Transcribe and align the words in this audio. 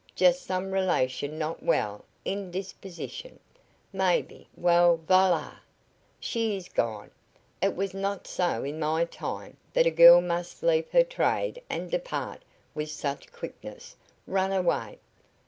Just 0.15 0.41
some 0.45 0.71
relation 0.71 1.37
not 1.37 1.61
well 1.61 2.03
indisposition, 2.25 3.39
maybe 3.93 4.47
well 4.57 4.97
voila! 4.97 5.57
she 6.19 6.55
is 6.57 6.67
gone 6.69 7.11
it 7.61 7.75
was 7.75 7.93
not 7.93 8.25
so 8.25 8.63
in 8.63 8.79
my 8.79 9.05
time 9.05 9.57
that 9.73 9.85
a 9.85 9.91
girl 9.91 10.19
must 10.19 10.63
leaf 10.63 10.89
her 10.89 11.03
trade 11.03 11.61
and 11.69 11.91
depart 11.91 12.41
with 12.73 12.89
such 12.89 13.31
quickness 13.31 13.95
run 14.25 14.51
away. 14.51 14.97